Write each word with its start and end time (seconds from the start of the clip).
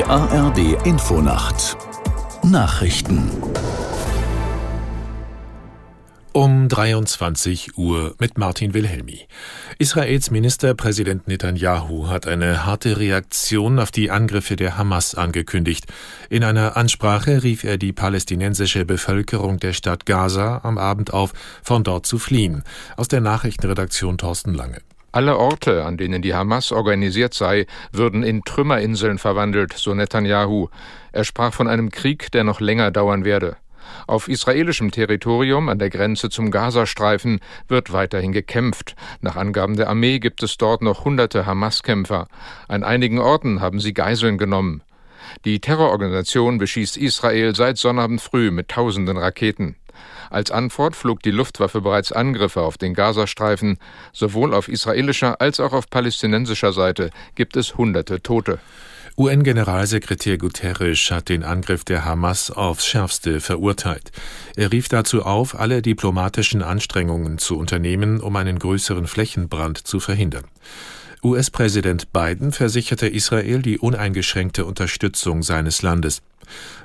Die 0.00 0.06
ARD 0.06 0.86
Infonacht 0.86 1.76
Nachrichten 2.42 3.30
um 6.32 6.68
23 6.68 7.76
Uhr 7.76 8.14
mit 8.18 8.38
Martin 8.38 8.72
Wilhelmi. 8.72 9.26
Israels 9.78 10.30
Ministerpräsident 10.30 11.28
Netanyahu 11.28 12.08
hat 12.08 12.26
eine 12.26 12.64
harte 12.64 12.98
Reaktion 12.98 13.78
auf 13.78 13.90
die 13.90 14.10
Angriffe 14.10 14.56
der 14.56 14.78
Hamas 14.78 15.14
angekündigt. 15.14 15.84
In 16.30 16.44
einer 16.44 16.78
Ansprache 16.78 17.42
rief 17.42 17.64
er 17.64 17.76
die 17.76 17.92
palästinensische 17.92 18.86
Bevölkerung 18.86 19.58
der 19.58 19.74
Stadt 19.74 20.06
Gaza 20.06 20.62
am 20.62 20.78
Abend 20.78 21.12
auf, 21.12 21.34
von 21.62 21.84
dort 21.84 22.06
zu 22.06 22.18
fliehen. 22.18 22.62
Aus 22.96 23.08
der 23.08 23.20
Nachrichtenredaktion 23.20 24.16
Thorsten 24.16 24.54
Lange. 24.54 24.80
Alle 25.12 25.36
Orte, 25.38 25.84
an 25.84 25.96
denen 25.96 26.22
die 26.22 26.34
Hamas 26.34 26.70
organisiert 26.70 27.34
sei, 27.34 27.66
würden 27.90 28.22
in 28.22 28.42
Trümmerinseln 28.44 29.18
verwandelt, 29.18 29.72
so 29.72 29.92
Netanyahu. 29.92 30.68
Er 31.10 31.24
sprach 31.24 31.52
von 31.52 31.66
einem 31.66 31.90
Krieg, 31.90 32.30
der 32.30 32.44
noch 32.44 32.60
länger 32.60 32.92
dauern 32.92 33.24
werde. 33.24 33.56
Auf 34.06 34.28
israelischem 34.28 34.92
Territorium 34.92 35.68
an 35.68 35.80
der 35.80 35.90
Grenze 35.90 36.30
zum 36.30 36.52
Gazastreifen 36.52 37.40
wird 37.66 37.92
weiterhin 37.92 38.32
gekämpft. 38.32 38.94
Nach 39.20 39.34
Angaben 39.34 39.76
der 39.76 39.88
Armee 39.88 40.20
gibt 40.20 40.44
es 40.44 40.56
dort 40.56 40.80
noch 40.80 41.04
hunderte 41.04 41.44
Hamas-Kämpfer. 41.44 42.28
An 42.68 42.84
einigen 42.84 43.18
Orten 43.18 43.60
haben 43.60 43.80
sie 43.80 43.94
Geiseln 43.94 44.38
genommen. 44.38 44.82
Die 45.44 45.60
Terrororganisation 45.60 46.58
beschießt 46.58 46.96
Israel 46.96 47.54
seit 47.54 47.78
Sonnabend 47.78 48.20
früh 48.20 48.50
mit 48.50 48.68
tausenden 48.68 49.16
Raketen. 49.16 49.76
Als 50.30 50.50
Antwort 50.50 50.94
flog 50.94 51.22
die 51.22 51.32
Luftwaffe 51.32 51.80
bereits 51.80 52.12
Angriffe 52.12 52.60
auf 52.60 52.78
den 52.78 52.94
Gazastreifen. 52.94 53.78
Sowohl 54.12 54.54
auf 54.54 54.68
israelischer 54.68 55.40
als 55.40 55.60
auch 55.60 55.72
auf 55.72 55.90
palästinensischer 55.90 56.72
Seite 56.72 57.10
gibt 57.34 57.56
es 57.56 57.76
hunderte 57.76 58.22
Tote. 58.22 58.60
UN-Generalsekretär 59.16 60.38
Guterres 60.38 61.10
hat 61.10 61.28
den 61.28 61.42
Angriff 61.42 61.84
der 61.84 62.04
Hamas 62.04 62.50
aufs 62.50 62.86
schärfste 62.86 63.40
verurteilt. 63.40 64.12
Er 64.56 64.72
rief 64.72 64.88
dazu 64.88 65.24
auf, 65.24 65.58
alle 65.58 65.82
diplomatischen 65.82 66.62
Anstrengungen 66.62 67.36
zu 67.38 67.58
unternehmen, 67.58 68.20
um 68.20 68.36
einen 68.36 68.58
größeren 68.58 69.06
Flächenbrand 69.06 69.78
zu 69.78 70.00
verhindern. 70.00 70.44
US-Präsident 71.22 72.12
Biden 72.12 72.50
versicherte 72.50 73.06
Israel 73.06 73.60
die 73.60 73.78
uneingeschränkte 73.78 74.64
Unterstützung 74.64 75.42
seines 75.42 75.82
Landes. 75.82 76.22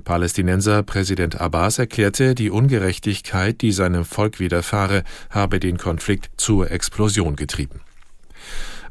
Palästinenser 0.03 0.83
Präsident 0.83 1.39
Abbas 1.39 1.79
erklärte, 1.79 2.35
die 2.35 2.49
Ungerechtigkeit, 2.49 3.61
die 3.61 3.71
seinem 3.71 4.03
Volk 4.03 4.39
widerfahre, 4.39 5.03
habe 5.29 5.61
den 5.61 5.77
Konflikt 5.77 6.29
zur 6.35 6.69
Explosion 6.69 7.37
getrieben. 7.37 7.79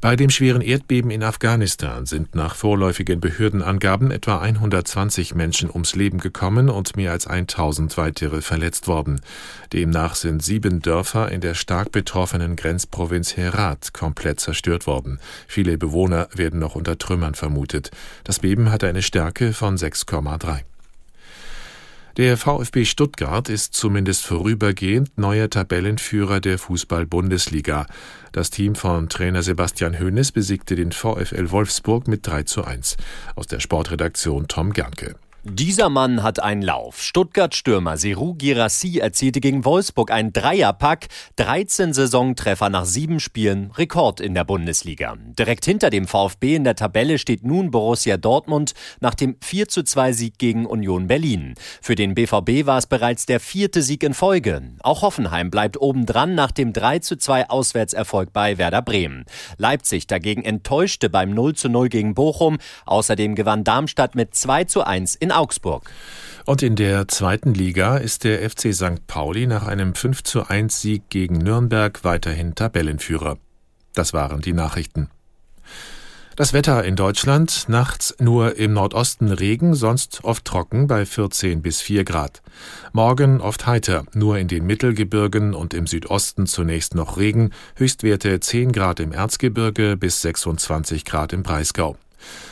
Bei 0.05 0.17
dem 0.17 0.29
schweren 0.29 0.61
Erdbeben 0.61 1.11
in 1.11 1.23
Afghanistan 1.23 2.05
sind 2.05 2.35
nach 2.35 2.57
vorläufigen 2.57 3.21
Behördenangaben 3.21 4.11
etwa 4.11 4.37
120 4.39 5.35
Menschen 5.35 5.71
ums 5.71 5.95
Leben 5.95 6.19
gekommen 6.19 6.69
und 6.69 6.95
mehr 6.95 7.11
als 7.11 7.27
1000 7.27 7.97
weitere 7.97 8.43
verletzt 8.43 8.87
worden. 8.87 9.23
Demnach 9.73 10.15
sind 10.15 10.43
sieben 10.43 10.83
Dörfer 10.83 11.33
in 11.33 11.41
der 11.41 11.55
stark 11.55 11.91
betroffenen 11.91 12.55
Grenzprovinz 12.55 13.39
Herat 13.39 13.95
komplett 13.95 14.41
zerstört 14.41 14.87
worden. 14.87 15.21
Viele 15.49 15.79
Bewohner 15.79 16.29
werden 16.35 16.61
noch 16.61 16.75
unter 16.75 16.99
Trümmern 16.99 17.35
vermutet. 17.35 17.91
Das 18.25 18.41
Beben 18.41 18.71
hatte 18.71 18.87
eine 18.87 19.01
Stärke 19.01 19.55
von 19.55 19.79
6,3. 19.79 20.65
Der 22.17 22.37
VfB 22.37 22.85
Stuttgart 22.85 23.49
ist 23.49 23.75
zumindest 23.75 24.25
vorübergehend 24.25 25.19
neuer 25.19 25.51
Tabellenführer 25.51 26.39
der 26.39 26.59
Fußball-Bundesliga. 26.59 27.87
Das 28.31 28.51
Team 28.51 28.77
von 28.77 29.09
Trainer 29.09 29.43
Sebastian 29.43 29.99
Hoeneß 29.99 30.31
besiegte 30.31 30.77
den 30.77 30.93
VfL 30.93 31.51
Wolfsburg 31.51 32.07
mit 32.07 32.25
3 32.25 32.45
zu 32.45 32.63
1. 32.63 32.99
Aus 33.35 33.49
der 33.49 33.59
Sportredaktion 33.59 34.47
Tom 34.47 34.73
Gernke. 34.73 35.17
Dieser 35.47 35.91
Mann 35.91 36.23
hat 36.23 36.43
einen 36.43 36.63
Lauf. 36.63 37.03
Stuttgart-Stürmer 37.03 37.99
Seru 37.99 38.33
Girassi 38.33 39.01
erzielte 39.01 39.41
gegen 39.41 39.67
Wolfsburg 39.67 40.11
einen 40.11 40.33
Dreierpack, 40.33 41.09
13 41.37 41.93
Saisontreffer 41.93 42.71
nach 42.71 42.87
sieben 42.87 43.21
Spielen, 43.21 43.71
Rekord 43.73 44.21
in 44.21 44.33
der 44.33 44.45
Bundesliga. 44.45 45.17
Direkt 45.39 45.67
hinter 45.67 45.91
dem 45.91 46.07
VfB 46.07 46.55
in 46.55 46.65
der 46.65 46.77
Tabelle 46.77 47.19
steht 47.19 47.45
nun 47.45 47.71
Borussia 47.71 48.17
Dortmund 48.17 48.73
nach 49.01 49.15
dem 49.15 49.37
4 49.43 49.69
zu 49.69 49.83
2 49.83 50.15
Sieg 50.15 50.39
gegen 50.39 50.65
Union 50.65 51.09
Berlin. 51.09 51.57
Für 51.83 51.95
den 51.95 52.15
BVB 52.15 52.65
war 52.65 52.79
es 52.79 52.87
bereits 52.87 53.27
der 53.27 53.39
vierte 53.39 53.83
Sieg 53.83 54.03
in 54.03 54.15
Folge. 54.15 54.63
Auch 54.81 55.03
Hoffenheim 55.03 55.51
bleibt 55.51 55.79
obendran 55.79 56.35
nach 56.35 56.53
dem 56.53 56.73
3 56.73 57.01
zu 57.01 57.19
2 57.19 57.51
Auswärtserfolg 57.51 58.33
bei 58.33 58.57
Werder 58.57 58.81
Bremen. 58.81 59.27
Leipzig 59.59 60.07
dagegen 60.07 60.43
enttäuschte 60.43 61.11
beim 61.11 61.35
0 61.35 61.55
zu 61.55 61.69
0 61.69 61.91
gegen 61.91 62.15
Bochum. 62.15 62.57
Außerdem 62.87 63.35
gewann 63.35 63.63
Darmstadt 63.63 64.15
mit 64.15 64.35
2 64.35 64.65
zu 64.65 64.85
1 64.87 65.17
in 65.17 65.34
Augsburg. 65.35 65.91
Und 66.47 66.63
in 66.63 66.77
der 66.77 67.09
zweiten 67.09 67.55
Liga 67.55 67.97
ist 67.97 68.25
der 68.25 68.49
FC 68.49 68.75
St. 68.75 69.07
Pauli 69.07 69.47
nach 69.47 69.67
einem 69.67 69.95
5 69.95 70.23
zu 70.23 70.47
1 70.47 70.81
Sieg 70.81 71.09
gegen 71.09 71.39
Nürnberg 71.39 72.05
weiterhin 72.05 72.55
Tabellenführer. 72.55 73.39
Das 73.95 74.13
waren 74.13 74.41
die 74.41 74.53
Nachrichten. 74.53 75.09
Das 76.37 76.53
Wetter 76.53 76.83
in 76.85 76.97
Deutschland 76.97 77.69
nachts 77.69 78.17
nur 78.19 78.57
im 78.57 78.73
Nordosten 78.73 79.31
Regen, 79.31 79.77
sonst 79.77 80.25
oft 80.25 80.45
trocken 80.45 80.89
bei 80.89 81.07
14 81.07 81.63
bis 81.63 81.81
4 81.81 82.03
Grad. 82.03 82.43
Morgen 82.93 83.41
oft 83.41 83.69
heiter, 83.69 84.05
nur 84.15 84.39
in 84.39 84.49
den 84.49 84.67
Mittelgebirgen 84.67 85.55
und 85.55 85.75
im 85.75 85.87
Südosten 85.87 86.49
zunächst 86.49 86.97
noch 86.97 87.19
Regen, 87.19 87.51
Höchstwerte 87.77 88.41
10 88.41 88.73
Grad 88.73 88.99
im 88.99 89.13
Erzgebirge 89.13 89.97
bis 89.97 90.23
26 90.23 91.05
Grad 91.05 91.33
im 91.33 91.45
Breisgau. 91.45 91.97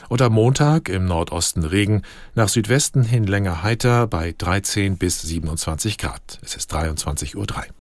Und 0.09 0.23
am 0.23 0.33
Montag 0.33 0.89
im 0.89 1.07
Nordosten 1.07 1.65
Regen, 1.65 2.03
nach 2.35 2.49
Südwesten 2.49 3.03
hin 3.03 3.25
länger 3.25 3.63
heiter 3.63 4.07
bei 4.07 4.35
13 4.37 4.99
bis 4.99 5.23
27 5.23 5.99
Grad. 5.99 6.39
Es 6.43 6.55
ist 6.55 6.73
23.03 6.73 7.37
Uhr. 7.37 7.82